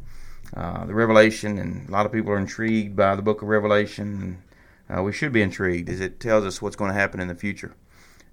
uh, 0.55 0.85
the 0.85 0.93
Revelation, 0.93 1.57
and 1.57 1.87
a 1.87 1.91
lot 1.91 2.05
of 2.05 2.11
people 2.11 2.31
are 2.31 2.37
intrigued 2.37 2.95
by 2.95 3.15
the 3.15 3.21
book 3.21 3.41
of 3.41 3.47
Revelation. 3.47 4.41
And 4.89 4.99
uh, 4.99 5.03
we 5.03 5.11
should 5.11 5.33
be 5.33 5.41
intrigued 5.41 5.89
as 5.89 5.99
it 5.99 6.19
tells 6.19 6.45
us 6.45 6.61
what's 6.61 6.75
going 6.75 6.91
to 6.91 6.99
happen 6.99 7.19
in 7.19 7.27
the 7.27 7.35
future. 7.35 7.75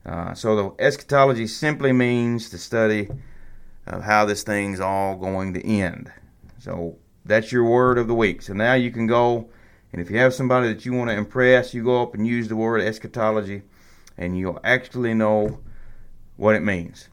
Uh, 0.06 0.34
so 0.34 0.56
the 0.56 0.84
eschatology 0.84 1.46
simply 1.46 1.92
means 1.92 2.50
the 2.50 2.58
study 2.58 3.08
of 3.86 4.02
how 4.02 4.24
this 4.24 4.42
thing's 4.42 4.80
all 4.80 5.16
going 5.16 5.54
to 5.54 5.66
end. 5.66 6.12
So 6.58 6.98
that's 7.24 7.52
your 7.52 7.64
word 7.64 7.98
of 7.98 8.06
the 8.06 8.14
week. 8.14 8.42
So 8.42 8.52
now 8.52 8.74
you 8.74 8.90
can 8.90 9.06
go, 9.06 9.48
and 9.92 10.00
if 10.00 10.10
you 10.10 10.18
have 10.18 10.34
somebody 10.34 10.68
that 10.68 10.84
you 10.84 10.92
want 10.92 11.10
to 11.10 11.16
impress, 11.16 11.74
you 11.74 11.84
go 11.84 12.02
up 12.02 12.14
and 12.14 12.26
use 12.26 12.48
the 12.48 12.56
word 12.56 12.80
eschatology 12.80 13.62
and 14.16 14.38
you'll 14.38 14.60
actually 14.62 15.14
know 15.14 15.60
what 16.36 16.54
it 16.54 16.62
means. 16.62 17.08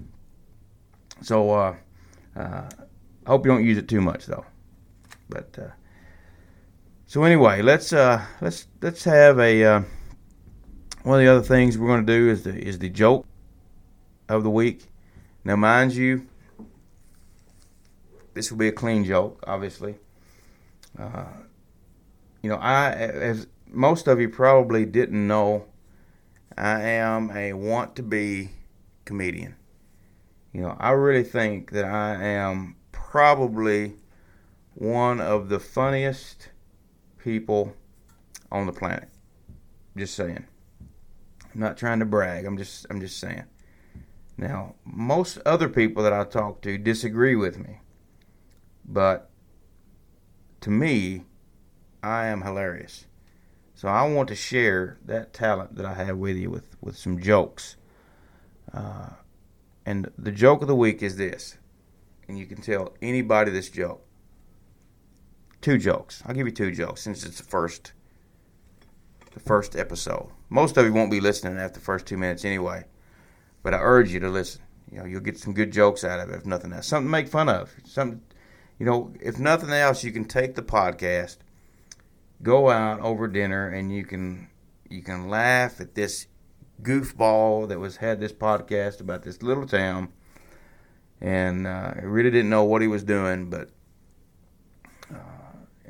So, 1.21 1.51
uh, 1.51 1.75
uh, 2.35 2.69
I 3.25 3.29
hope 3.29 3.45
you 3.45 3.51
don't 3.51 3.65
use 3.65 3.77
it 3.77 3.87
too 3.87 4.01
much 4.01 4.25
though. 4.25 4.45
But 5.31 5.57
uh, 5.57 5.71
so 7.07 7.23
anyway, 7.23 7.63
let's 7.63 7.91
uh, 7.91 8.23
let's 8.41 8.67
let's 8.81 9.03
have 9.05 9.39
a 9.39 9.63
uh, 9.63 9.81
one 11.03 11.19
of 11.19 11.25
the 11.25 11.31
other 11.31 11.41
things 11.41 11.77
we're 11.77 11.87
going 11.87 12.05
to 12.05 12.13
do 12.13 12.29
is 12.29 12.43
the 12.43 12.55
is 12.55 12.77
the 12.77 12.89
joke 12.89 13.25
of 14.29 14.43
the 14.43 14.51
week. 14.51 14.89
Now, 15.43 15.55
mind 15.55 15.93
you, 15.93 16.27
this 18.35 18.51
will 18.51 18.59
be 18.59 18.67
a 18.67 18.71
clean 18.71 19.03
joke, 19.05 19.43
obviously. 19.47 19.95
Uh, 20.99 21.25
you 22.43 22.49
know, 22.49 22.57
I 22.57 22.91
as 22.91 23.47
most 23.67 24.07
of 24.07 24.19
you 24.19 24.27
probably 24.29 24.85
didn't 24.85 25.25
know 25.25 25.65
I 26.57 26.81
am 26.81 27.31
a 27.31 27.53
want 27.53 27.95
to 27.95 28.03
be 28.03 28.49
comedian. 29.05 29.55
You 30.51 30.61
know, 30.61 30.75
I 30.77 30.91
really 30.91 31.23
think 31.23 31.71
that 31.71 31.85
I 31.85 32.21
am 32.21 32.75
probably 32.91 33.93
one 34.73 35.19
of 35.19 35.49
the 35.49 35.59
funniest 35.59 36.49
people 37.17 37.75
on 38.51 38.65
the 38.65 38.73
planet. 38.73 39.09
Just 39.95 40.15
saying. 40.15 40.45
I'm 41.53 41.59
not 41.59 41.77
trying 41.77 41.99
to 41.99 42.05
brag. 42.05 42.45
I'm 42.45 42.57
just 42.57 42.85
I'm 42.89 43.01
just 43.01 43.19
saying. 43.19 43.43
Now, 44.37 44.75
most 44.85 45.37
other 45.45 45.69
people 45.69 46.03
that 46.03 46.13
I 46.13 46.23
talk 46.23 46.61
to 46.61 46.77
disagree 46.77 47.35
with 47.35 47.59
me. 47.59 47.79
But 48.85 49.29
to 50.61 50.69
me, 50.69 51.25
I 52.01 52.27
am 52.27 52.41
hilarious. 52.41 53.05
So 53.75 53.87
I 53.87 54.07
want 54.07 54.29
to 54.29 54.35
share 54.35 54.97
that 55.05 55.33
talent 55.33 55.75
that 55.75 55.85
I 55.85 55.93
have 55.93 56.17
with 56.17 56.37
you 56.37 56.49
with, 56.49 56.75
with 56.81 56.97
some 56.97 57.19
jokes. 57.19 57.75
Uh, 58.73 59.09
and 59.85 60.11
the 60.17 60.31
joke 60.31 60.61
of 60.61 60.67
the 60.67 60.75
week 60.75 61.01
is 61.01 61.17
this. 61.17 61.57
And 62.27 62.37
you 62.37 62.45
can 62.45 62.61
tell 62.61 62.93
anybody 63.01 63.51
this 63.51 63.69
joke. 63.69 64.05
Two 65.61 65.77
jokes. 65.77 66.23
I'll 66.25 66.33
give 66.33 66.47
you 66.47 66.53
two 66.53 66.71
jokes 66.71 67.01
since 67.01 67.23
it's 67.23 67.37
the 67.37 67.43
first 67.43 67.93
the 69.33 69.39
first 69.39 69.75
episode. 69.75 70.29
Most 70.49 70.75
of 70.75 70.85
you 70.85 70.91
won't 70.91 71.11
be 71.11 71.21
listening 71.21 71.57
after 71.57 71.79
the 71.79 71.85
first 71.85 72.05
two 72.05 72.17
minutes 72.17 72.43
anyway. 72.43 72.83
But 73.63 73.73
I 73.73 73.77
urge 73.77 74.11
you 74.11 74.19
to 74.19 74.29
listen. 74.29 74.61
You 74.91 74.99
know, 74.99 75.05
you'll 75.05 75.21
get 75.21 75.37
some 75.37 75.53
good 75.53 75.71
jokes 75.71 76.03
out 76.03 76.19
of 76.19 76.29
it 76.29 76.35
if 76.35 76.45
nothing 76.45 76.73
else. 76.73 76.87
Something 76.87 77.07
to 77.07 77.11
make 77.11 77.29
fun 77.29 77.47
of. 77.47 77.71
Something 77.85 78.21
you 78.77 78.85
know, 78.85 79.13
if 79.21 79.37
nothing 79.37 79.69
else, 79.69 80.03
you 80.03 80.11
can 80.11 80.25
take 80.25 80.55
the 80.55 80.63
podcast 80.63 81.37
go 82.41 82.69
out 82.69 82.99
over 83.01 83.27
dinner 83.27 83.67
and 83.67 83.93
you 83.93 84.03
can 84.03 84.49
you 84.89 85.01
can 85.01 85.29
laugh 85.29 85.79
at 85.79 85.95
this 85.95 86.27
goofball 86.81 87.67
that 87.69 87.79
was 87.79 87.97
had 87.97 88.19
this 88.19 88.33
podcast 88.33 88.99
about 88.99 89.23
this 89.23 89.43
little 89.43 89.67
town 89.67 90.11
and 91.19 91.67
uh, 91.67 91.93
really 92.01 92.31
didn't 92.31 92.49
know 92.49 92.63
what 92.63 92.81
he 92.81 92.87
was 92.87 93.03
doing 93.03 93.49
but 93.49 93.69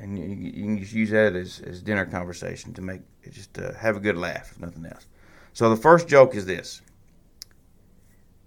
and 0.02 0.18
you, 0.18 0.24
you, 0.26 0.64
can 0.64 0.78
just 0.78 0.92
use 0.92 1.10
that 1.10 1.34
as, 1.34 1.60
as 1.60 1.82
dinner 1.82 2.04
conversation 2.04 2.74
to 2.74 2.82
make 2.82 3.00
just 3.30 3.58
uh, 3.58 3.72
have 3.74 3.96
a 3.96 4.00
good 4.00 4.16
laugh 4.16 4.50
if 4.52 4.60
nothing 4.60 4.84
else 4.84 5.06
so 5.52 5.70
the 5.70 5.76
first 5.76 6.08
joke 6.08 6.34
is 6.34 6.46
this 6.46 6.82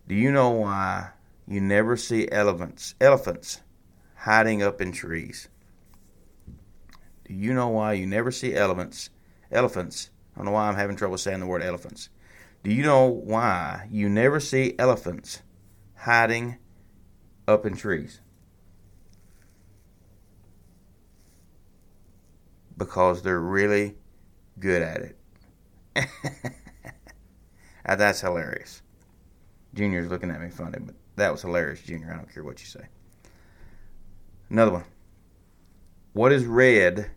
do 0.07 0.15
you 0.15 0.31
know 0.31 0.51
why 0.51 1.09
you 1.47 1.61
never 1.61 1.97
see 1.97 2.29
elephants 2.31 2.93
elephants 3.01 3.61
hiding 4.15 4.61
up 4.61 4.81
in 4.81 4.91
trees 4.91 5.47
do 7.25 7.33
you 7.33 7.53
know 7.53 7.69
why 7.69 7.93
you 7.93 8.05
never 8.05 8.31
see 8.31 8.53
elephants? 8.53 9.09
Elephants. 9.51 10.11
I 10.35 10.39
don't 10.39 10.45
know 10.45 10.51
why 10.51 10.67
I'm 10.67 10.75
having 10.75 10.95
trouble 10.95 11.17
saying 11.17 11.39
the 11.39 11.47
word 11.47 11.63
elephants. 11.63 12.09
Do 12.63 12.71
you 12.71 12.83
know 12.83 13.07
why 13.07 13.87
you 13.91 14.09
never 14.09 14.39
see 14.39 14.75
elephants 14.77 15.41
hiding 15.95 16.57
up 17.47 17.65
in 17.65 17.75
trees? 17.75 18.21
Because 22.77 23.21
they're 23.21 23.39
really 23.39 23.95
good 24.59 24.81
at 24.81 25.01
it. 25.01 25.17
that's 27.85 28.21
hilarious. 28.21 28.81
Junior's 29.73 30.09
looking 30.09 30.31
at 30.31 30.41
me 30.41 30.49
funny, 30.49 30.79
but 30.79 30.95
that 31.15 31.31
was 31.31 31.41
hilarious, 31.41 31.81
Junior. 31.81 32.11
I 32.11 32.15
don't 32.15 32.33
care 32.33 32.43
what 32.43 32.59
you 32.59 32.67
say. 32.67 32.87
Another 34.49 34.71
one. 34.71 34.85
What 36.13 36.31
is 36.31 36.45
red 36.45 37.11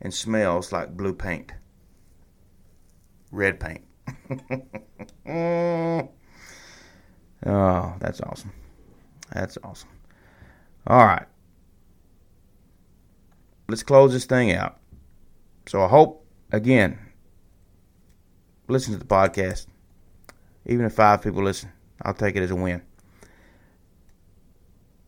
and 0.00 0.12
smells 0.12 0.72
like 0.72 0.96
blue 0.96 1.12
paint? 1.12 1.52
Red 3.30 3.60
paint. 3.60 3.84
oh, 7.46 7.94
that's 7.98 8.20
awesome. 8.22 8.52
That's 9.32 9.58
awesome. 9.62 9.90
All 10.86 11.04
right. 11.04 11.26
Let's 13.70 13.84
close 13.84 14.12
this 14.12 14.24
thing 14.24 14.52
out. 14.52 14.80
So 15.68 15.80
I 15.80 15.86
hope, 15.86 16.26
again, 16.50 16.98
listen 18.66 18.92
to 18.94 18.98
the 18.98 19.04
podcast. 19.04 19.66
Even 20.66 20.86
if 20.86 20.94
five 20.94 21.22
people 21.22 21.44
listen, 21.44 21.70
I'll 22.02 22.12
take 22.12 22.34
it 22.34 22.42
as 22.42 22.50
a 22.50 22.56
win. 22.56 22.82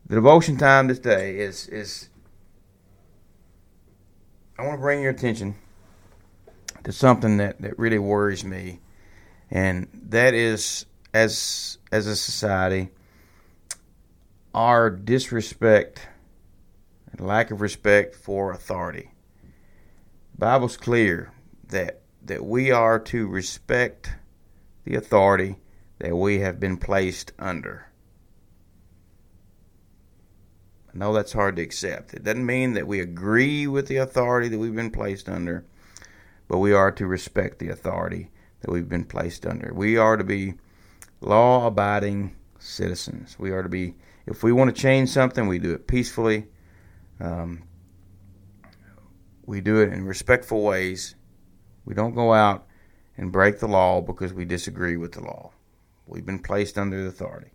The 0.06 0.14
devotion 0.14 0.56
time 0.58 0.86
this 0.86 1.00
day 1.00 1.38
is 1.38 1.66
is 1.66 2.08
I 4.56 4.62
want 4.62 4.74
to 4.74 4.80
bring 4.80 5.02
your 5.02 5.10
attention 5.10 5.56
to 6.84 6.92
something 6.92 7.38
that, 7.38 7.60
that 7.62 7.76
really 7.80 7.98
worries 7.98 8.44
me, 8.44 8.78
and 9.50 9.88
that 10.10 10.34
is 10.34 10.86
as 11.12 11.78
as 11.90 12.06
a 12.06 12.14
society, 12.14 12.90
our 14.54 14.88
disrespect 14.88 16.06
lack 17.22 17.50
of 17.50 17.60
respect 17.60 18.14
for 18.14 18.52
authority. 18.52 19.12
The 20.32 20.38
Bible's 20.38 20.76
clear 20.76 21.32
that 21.68 22.02
that 22.24 22.44
we 22.44 22.70
are 22.70 23.00
to 23.00 23.26
respect 23.26 24.10
the 24.84 24.94
authority 24.94 25.56
that 25.98 26.16
we 26.16 26.38
have 26.38 26.60
been 26.60 26.76
placed 26.76 27.32
under. 27.38 27.86
I 30.94 30.98
know 30.98 31.12
that's 31.12 31.32
hard 31.32 31.56
to 31.56 31.62
accept. 31.62 32.14
It 32.14 32.22
doesn't 32.22 32.44
mean 32.44 32.74
that 32.74 32.86
we 32.86 33.00
agree 33.00 33.66
with 33.66 33.88
the 33.88 33.96
authority 33.96 34.48
that 34.48 34.58
we've 34.58 34.74
been 34.74 34.90
placed 34.90 35.28
under, 35.28 35.64
but 36.48 36.58
we 36.58 36.72
are 36.72 36.92
to 36.92 37.06
respect 37.06 37.58
the 37.58 37.70
authority 37.70 38.30
that 38.60 38.70
we've 38.70 38.88
been 38.88 39.04
placed 39.04 39.46
under. 39.46 39.72
We 39.72 39.96
are 39.96 40.16
to 40.16 40.24
be 40.24 40.54
law 41.20 41.66
abiding 41.66 42.36
citizens. 42.58 43.38
We 43.38 43.50
are 43.50 43.62
to 43.62 43.68
be, 43.68 43.94
if 44.26 44.42
we 44.42 44.52
want 44.52 44.74
to 44.74 44.80
change 44.80 45.08
something, 45.08 45.46
we 45.46 45.58
do 45.58 45.72
it 45.72 45.86
peacefully. 45.86 46.46
Um, 47.20 47.64
we 49.44 49.60
do 49.60 49.78
it 49.80 49.92
in 49.92 50.04
respectful 50.04 50.62
ways. 50.62 51.14
We 51.84 51.94
don't 51.94 52.14
go 52.14 52.32
out 52.32 52.66
and 53.16 53.32
break 53.32 53.58
the 53.58 53.68
law 53.68 54.00
because 54.00 54.32
we 54.32 54.44
disagree 54.44 54.96
with 54.96 55.12
the 55.12 55.20
law. 55.20 55.52
We've 56.06 56.26
been 56.26 56.38
placed 56.38 56.78
under 56.78 57.06
authority. 57.06 57.50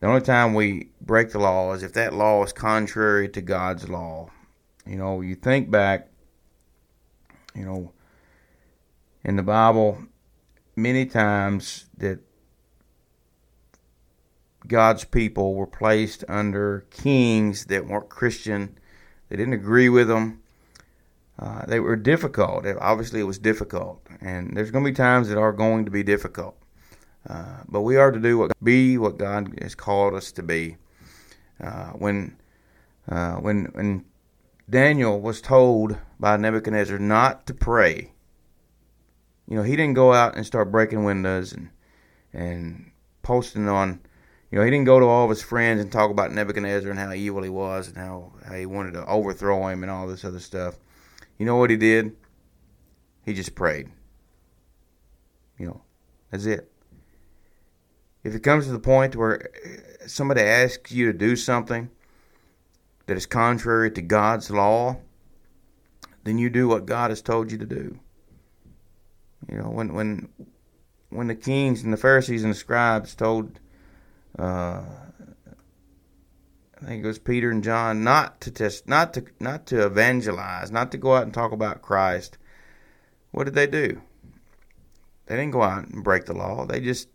The 0.00 0.06
only 0.06 0.20
time 0.20 0.54
we 0.54 0.90
break 1.00 1.30
the 1.30 1.40
law 1.40 1.72
is 1.72 1.82
if 1.82 1.92
that 1.94 2.14
law 2.14 2.44
is 2.44 2.52
contrary 2.52 3.28
to 3.30 3.40
God's 3.40 3.88
law. 3.88 4.30
You 4.86 4.96
know, 4.96 5.20
you 5.20 5.34
think 5.34 5.70
back, 5.70 6.08
you 7.54 7.64
know, 7.64 7.92
in 9.24 9.36
the 9.36 9.42
Bible, 9.42 9.98
many 10.76 11.04
times 11.04 11.86
that 11.96 12.20
God's 14.68 15.04
people 15.04 15.54
were 15.54 15.66
placed 15.66 16.24
under 16.28 16.86
kings 16.90 17.66
that 17.66 17.86
weren't 17.86 18.08
Christian. 18.08 18.78
They 19.28 19.36
didn't 19.36 19.54
agree 19.54 19.88
with 19.88 20.08
them. 20.08 20.42
Uh, 21.38 21.64
they 21.66 21.80
were 21.80 21.96
difficult. 21.96 22.66
Obviously, 22.80 23.20
it 23.20 23.24
was 23.24 23.38
difficult, 23.38 24.04
and 24.20 24.56
there's 24.56 24.70
going 24.70 24.84
to 24.84 24.90
be 24.90 24.94
times 24.94 25.28
that 25.28 25.38
are 25.38 25.52
going 25.52 25.84
to 25.84 25.90
be 25.90 26.02
difficult. 26.02 26.56
Uh, 27.28 27.58
but 27.68 27.82
we 27.82 27.96
are 27.96 28.10
to 28.10 28.18
do 28.18 28.38
what 28.38 28.52
be 28.62 28.96
what 28.98 29.18
God 29.18 29.58
has 29.62 29.74
called 29.74 30.14
us 30.14 30.32
to 30.32 30.42
be. 30.42 30.76
Uh, 31.62 31.90
when 31.90 32.36
uh, 33.08 33.36
when 33.36 33.66
when 33.66 34.04
Daniel 34.68 35.20
was 35.20 35.40
told 35.40 35.96
by 36.18 36.36
Nebuchadnezzar 36.36 36.98
not 36.98 37.46
to 37.46 37.54
pray, 37.54 38.12
you 39.48 39.56
know, 39.56 39.62
he 39.62 39.76
didn't 39.76 39.94
go 39.94 40.12
out 40.12 40.36
and 40.36 40.44
start 40.44 40.72
breaking 40.72 41.04
windows 41.04 41.52
and 41.52 41.70
and 42.32 42.90
posting 43.22 43.68
on. 43.68 44.00
You 44.50 44.58
know, 44.58 44.64
he 44.64 44.70
didn't 44.70 44.86
go 44.86 44.98
to 44.98 45.06
all 45.06 45.24
of 45.24 45.30
his 45.30 45.42
friends 45.42 45.80
and 45.80 45.92
talk 45.92 46.10
about 46.10 46.32
Nebuchadnezzar 46.32 46.90
and 46.90 46.98
how 46.98 47.12
evil 47.12 47.42
he 47.42 47.50
was 47.50 47.88
and 47.88 47.98
how, 47.98 48.32
how 48.46 48.54
he 48.54 48.64
wanted 48.66 48.92
to 48.92 49.04
overthrow 49.06 49.68
him 49.68 49.82
and 49.82 49.90
all 49.90 50.06
this 50.06 50.24
other 50.24 50.40
stuff. 50.40 50.78
You 51.36 51.44
know 51.44 51.56
what 51.56 51.70
he 51.70 51.76
did? 51.76 52.16
He 53.24 53.34
just 53.34 53.54
prayed. 53.54 53.90
You 55.58 55.66
know, 55.66 55.82
that's 56.30 56.46
it. 56.46 56.72
If 58.24 58.34
it 58.34 58.40
comes 58.40 58.66
to 58.66 58.72
the 58.72 58.78
point 58.78 59.16
where 59.16 59.50
somebody 60.06 60.40
asks 60.40 60.92
you 60.92 61.12
to 61.12 61.16
do 61.16 61.36
something 61.36 61.90
that 63.06 63.16
is 63.16 63.26
contrary 63.26 63.90
to 63.90 64.02
God's 64.02 64.50
law, 64.50 64.98
then 66.24 66.38
you 66.38 66.50
do 66.50 66.68
what 66.68 66.86
God 66.86 67.10
has 67.10 67.22
told 67.22 67.52
you 67.52 67.58
to 67.58 67.66
do. 67.66 67.98
You 69.50 69.58
know, 69.58 69.70
when 69.70 69.94
when 69.94 70.28
when 71.10 71.28
the 71.28 71.34
kings 71.34 71.82
and 71.82 71.92
the 71.92 71.96
Pharisees 71.96 72.44
and 72.44 72.52
the 72.52 72.58
scribes 72.58 73.14
told, 73.14 73.60
uh, 74.38 74.82
I 76.80 76.84
think 76.84 77.04
it 77.04 77.06
was 77.06 77.18
Peter 77.18 77.50
and 77.50 77.62
John, 77.64 78.04
not 78.04 78.40
to 78.42 78.50
test, 78.50 78.88
not 78.88 79.14
to 79.14 79.24
not 79.40 79.66
to 79.66 79.84
evangelize, 79.84 80.70
not 80.70 80.92
to 80.92 80.98
go 80.98 81.16
out 81.16 81.24
and 81.24 81.34
talk 81.34 81.52
about 81.52 81.82
Christ. 81.82 82.38
What 83.30 83.44
did 83.44 83.54
they 83.54 83.66
do? 83.66 84.00
They 85.26 85.36
didn't 85.36 85.52
go 85.52 85.62
out 85.62 85.88
and 85.88 86.04
break 86.04 86.26
the 86.26 86.34
law. 86.34 86.64
They 86.66 86.80
just 86.80 87.08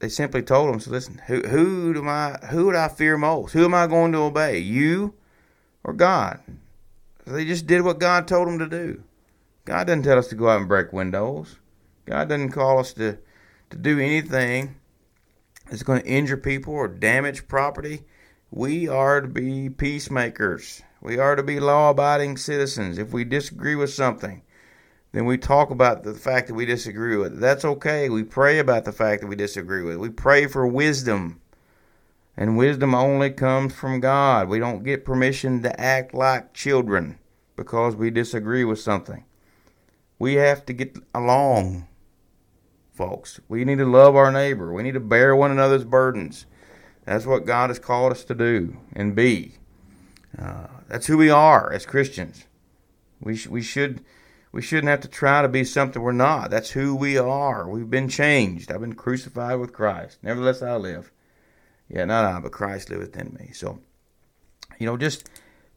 they 0.00 0.08
simply 0.08 0.42
told 0.42 0.72
them, 0.72 0.80
so 0.80 0.90
listen, 0.90 1.22
who 1.26 1.42
who 1.42 1.94
do 1.94 2.08
I 2.08 2.38
who 2.50 2.66
would 2.66 2.76
I 2.76 2.88
fear 2.88 3.16
most? 3.16 3.52
Who 3.52 3.64
am 3.64 3.74
I 3.74 3.86
going 3.86 4.12
to 4.12 4.18
obey? 4.18 4.58
You 4.58 5.14
or 5.84 5.92
God? 5.92 6.40
So 7.24 7.32
they 7.32 7.44
just 7.44 7.68
did 7.68 7.82
what 7.82 8.00
God 8.00 8.26
told 8.26 8.48
them 8.48 8.58
to 8.58 8.66
do. 8.66 9.04
God 9.64 9.86
doesn't 9.86 10.02
tell 10.02 10.18
us 10.18 10.26
to 10.28 10.34
go 10.34 10.48
out 10.48 10.58
and 10.58 10.68
break 10.68 10.92
windows. 10.92 11.56
God 12.04 12.28
doesn't 12.28 12.50
call 12.50 12.80
us 12.80 12.92
to, 12.94 13.18
to 13.70 13.76
do 13.76 14.00
anything 14.00 14.74
that's 15.72 15.82
going 15.82 16.02
to 16.02 16.06
injure 16.06 16.36
people 16.36 16.74
or 16.74 16.86
damage 16.86 17.48
property. 17.48 18.04
We 18.50 18.88
are 18.88 19.22
to 19.22 19.26
be 19.26 19.70
peacemakers. 19.70 20.82
We 21.00 21.18
are 21.18 21.34
to 21.34 21.42
be 21.42 21.60
law 21.60 21.88
abiding 21.88 22.36
citizens. 22.36 22.98
If 22.98 23.14
we 23.14 23.24
disagree 23.24 23.74
with 23.74 23.88
something, 23.88 24.42
then 25.12 25.24
we 25.24 25.38
talk 25.38 25.70
about 25.70 26.02
the 26.02 26.12
fact 26.12 26.48
that 26.48 26.54
we 26.54 26.66
disagree 26.66 27.16
with 27.16 27.32
it. 27.32 27.40
That's 27.40 27.64
okay. 27.64 28.10
We 28.10 28.22
pray 28.22 28.58
about 28.58 28.84
the 28.84 28.92
fact 28.92 29.22
that 29.22 29.28
we 29.28 29.34
disagree 29.34 29.82
with 29.82 29.94
it. 29.94 30.00
We 30.00 30.10
pray 30.10 30.46
for 30.46 30.66
wisdom. 30.66 31.40
And 32.36 32.58
wisdom 32.58 32.94
only 32.94 33.30
comes 33.30 33.74
from 33.74 34.00
God. 34.00 34.50
We 34.50 34.58
don't 34.58 34.84
get 34.84 35.06
permission 35.06 35.62
to 35.62 35.80
act 35.80 36.12
like 36.12 36.52
children 36.52 37.18
because 37.56 37.96
we 37.96 38.10
disagree 38.10 38.64
with 38.64 38.78
something. 38.78 39.24
We 40.18 40.34
have 40.34 40.66
to 40.66 40.74
get 40.74 40.98
along, 41.14 41.88
folks. 42.92 43.40
We 43.48 43.64
need 43.64 43.78
to 43.78 43.84
love 43.84 44.14
our 44.16 44.30
neighbor. 44.30 44.72
We 44.72 44.82
need 44.82 44.94
to 44.94 45.00
bear 45.00 45.34
one 45.34 45.50
another's 45.50 45.84
burdens. 45.84 46.46
That's 47.04 47.26
what 47.26 47.46
God 47.46 47.70
has 47.70 47.78
called 47.78 48.12
us 48.12 48.24
to 48.24 48.34
do 48.34 48.76
and 48.92 49.14
be. 49.14 49.54
Uh, 50.38 50.68
that's 50.88 51.06
who 51.06 51.16
we 51.16 51.30
are 51.30 51.72
as 51.72 51.84
Christians. 51.84 52.46
We 53.20 53.36
sh- 53.36 53.48
we 53.48 53.62
should 53.62 54.04
we 54.52 54.62
shouldn't 54.62 54.90
have 54.90 55.00
to 55.00 55.08
try 55.08 55.42
to 55.42 55.48
be 55.48 55.64
something 55.64 56.02
we're 56.02 56.12
not. 56.12 56.50
That's 56.50 56.70
who 56.70 56.94
we 56.94 57.16
are. 57.16 57.68
We've 57.68 57.88
been 57.88 58.08
changed. 58.08 58.70
I've 58.70 58.80
been 58.80 58.94
crucified 58.94 59.58
with 59.58 59.72
Christ. 59.72 60.18
Nevertheless, 60.22 60.62
I 60.62 60.76
live. 60.76 61.10
Yeah, 61.88 62.04
not 62.04 62.24
I, 62.24 62.38
but 62.40 62.52
Christ 62.52 62.90
liveth 62.90 63.16
in 63.16 63.34
me. 63.34 63.50
So, 63.52 63.80
you 64.78 64.86
know, 64.86 64.96
just 64.98 65.28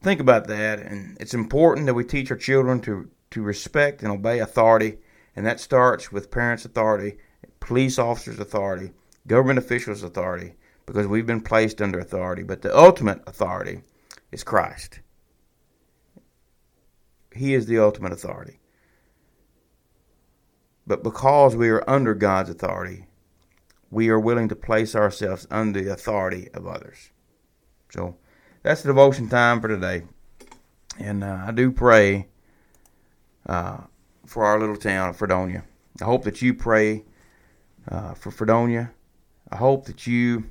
think 0.01 0.19
about 0.19 0.47
that. 0.47 0.79
And 0.79 1.17
it's 1.19 1.33
important 1.33 1.85
that 1.85 1.93
we 1.93 2.03
teach 2.03 2.29
our 2.31 2.37
children 2.37 2.81
to, 2.81 3.09
to 3.31 3.41
respect 3.41 4.01
and 4.01 4.11
obey 4.11 4.39
authority. 4.39 4.97
And 5.35 5.45
that 5.45 5.59
starts 5.59 6.11
with 6.11 6.31
parents' 6.31 6.65
authority, 6.65 7.17
police 7.59 7.99
officers' 7.99 8.39
authority, 8.39 8.91
government 9.27 9.59
officials' 9.59 10.03
authority, 10.03 10.55
because 10.85 11.07
we've 11.07 11.25
been 11.25 11.41
placed 11.41 11.81
under 11.81 11.99
authority. 11.99 12.43
But 12.43 12.61
the 12.61 12.77
ultimate 12.77 13.21
authority 13.27 13.81
is 14.31 14.43
Christ. 14.43 14.99
He 17.33 17.53
is 17.53 17.65
the 17.65 17.79
ultimate 17.79 18.13
authority. 18.13 18.59
But 20.87 21.03
because 21.03 21.55
we 21.55 21.69
are 21.69 21.83
under 21.89 22.13
God's 22.13 22.49
authority, 22.49 23.07
we 23.89 24.09
are 24.09 24.19
willing 24.19 24.47
to 24.49 24.55
place 24.55 24.95
ourselves 24.95 25.47
under 25.49 25.81
the 25.81 25.91
authority 25.91 26.49
of 26.53 26.67
others. 26.67 27.09
So 27.89 28.17
that's 28.61 28.83
the 28.83 28.89
devotion 28.89 29.27
time 29.27 29.61
for 29.61 29.67
today. 29.67 30.03
And 30.99 31.23
uh, 31.23 31.45
I 31.47 31.51
do 31.51 31.71
pray 31.71 32.27
uh, 33.47 33.81
for 34.25 34.45
our 34.45 34.59
little 34.59 34.77
town 34.77 35.09
of 35.09 35.17
Fredonia. 35.17 35.63
I 36.01 36.05
hope 36.05 36.23
that 36.23 36.41
you 36.41 36.53
pray 36.53 37.05
uh, 37.89 38.13
for 38.13 38.31
Fredonia. 38.31 38.91
I 39.51 39.57
hope 39.57 39.85
that 39.85 40.07
you 40.07 40.45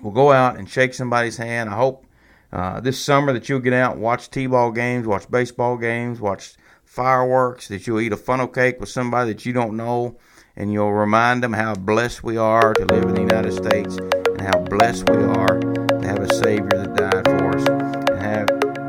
will 0.00 0.12
go 0.12 0.32
out 0.32 0.56
and 0.56 0.68
shake 0.68 0.94
somebody's 0.94 1.36
hand. 1.36 1.68
I 1.68 1.76
hope 1.76 2.06
uh, 2.52 2.80
this 2.80 2.98
summer 2.98 3.32
that 3.32 3.48
you'll 3.48 3.60
get 3.60 3.72
out 3.72 3.94
and 3.94 4.02
watch 4.02 4.30
T-ball 4.30 4.72
games, 4.72 5.06
watch 5.06 5.30
baseball 5.30 5.76
games, 5.76 6.20
watch 6.20 6.54
fireworks, 6.84 7.68
that 7.68 7.86
you'll 7.86 8.00
eat 8.00 8.12
a 8.12 8.16
funnel 8.16 8.48
cake 8.48 8.80
with 8.80 8.88
somebody 8.88 9.32
that 9.32 9.46
you 9.46 9.52
don't 9.52 9.76
know, 9.76 10.16
and 10.56 10.72
you'll 10.72 10.92
remind 10.92 11.42
them 11.42 11.52
how 11.52 11.74
blessed 11.74 12.24
we 12.24 12.36
are 12.36 12.74
to 12.74 12.84
live 12.86 13.04
in 13.04 13.14
the 13.14 13.20
United 13.20 13.52
States 13.52 13.96
and 13.96 14.40
how 14.40 14.58
blessed 14.58 15.08
we 15.10 15.22
are 15.22 15.60
to 15.60 16.06
have 16.06 16.18
a 16.18 16.34
Savior 16.34 16.70
that 16.70 16.96
died 16.96 17.24
for 17.24 17.56
us 17.56 17.68
and 18.10 18.22
have, 18.22 18.48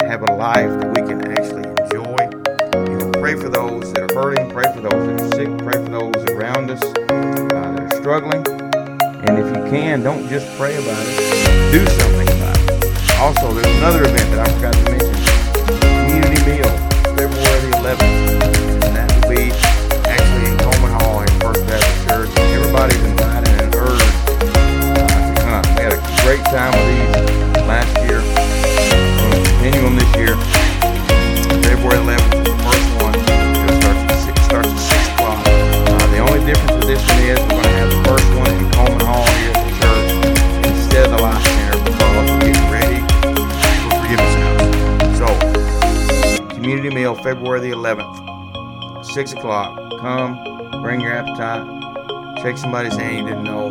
have 0.09 0.21
a 0.23 0.33
life 0.33 0.90
hurting, 4.21 4.49
pray 4.51 4.71
for 4.73 4.81
those 4.81 4.91
that 5.07 5.19
are 5.19 5.35
sick, 5.35 5.57
pray 5.57 5.73
for 5.73 5.89
those 5.89 6.25
around 6.29 6.69
us 6.69 6.81
uh, 6.83 7.47
that 7.49 7.79
are 7.79 7.95
struggling. 7.97 8.45
And 9.27 9.39
if 9.39 9.47
you 9.47 9.63
can, 9.71 10.03
don't 10.03 10.27
just 10.29 10.45
pray 10.57 10.75
about 10.75 11.03
it, 11.07 11.71
do 11.71 11.83
something 11.87 12.27
about 12.37 12.57
it. 12.59 13.19
Also, 13.19 13.51
there's 13.51 13.75
another 13.77 14.03
event 14.03 14.29
that 14.31 14.47
I 14.47 14.53
forgot 14.53 14.73
to 14.73 14.91
mention 14.91 15.30
6 49.13 49.33
o'clock. 49.33 49.77
Come, 49.99 50.81
bring 50.81 51.01
your 51.01 51.11
appetite, 51.11 52.39
shake 52.41 52.57
somebody's 52.57 52.95
hand 52.95 53.17
you 53.17 53.23
didn't 53.25 53.43
know, 53.43 53.67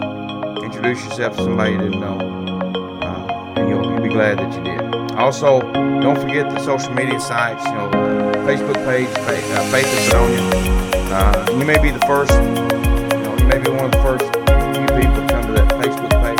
introduce 0.62 1.02
yourself 1.04 1.34
to 1.36 1.44
somebody 1.44 1.72
you 1.72 1.78
didn't 1.78 2.00
know, 2.00 2.18
uh, 3.02 3.54
and 3.56 3.70
you'll, 3.70 3.82
you'll 3.82 4.02
be 4.02 4.10
glad 4.10 4.38
that 4.38 4.54
you 4.54 4.62
did. 4.62 5.12
Also, 5.12 5.62
don't 6.00 6.18
forget 6.18 6.50
the 6.50 6.62
social 6.62 6.92
media 6.92 7.18
sites, 7.18 7.64
you 7.64 7.72
know, 7.72 7.88
Facebook 8.44 8.76
page, 8.84 9.08
Faith, 9.08 9.50
uh, 9.52 9.70
Faith. 9.70 9.86
Uh, 11.12 11.46
you 11.58 11.64
may 11.64 11.80
be 11.82 11.90
the 11.90 11.98
first, 12.00 12.32
you 12.32 13.22
know, 13.22 13.36
you 13.38 13.46
may 13.46 13.58
be 13.58 13.70
one 13.70 13.86
of 13.86 13.92
the 13.92 14.02
first 14.02 14.24
few 14.76 14.86
people 15.00 15.16
to 15.16 15.26
come 15.32 15.46
to 15.46 15.52
that 15.52 15.68
Facebook 15.80 16.10
page, 16.22 16.39